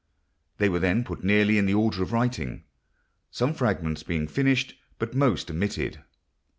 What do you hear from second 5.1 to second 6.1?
most omitted.